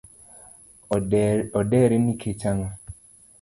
[1.59, 2.67] Odere nikech ang’o?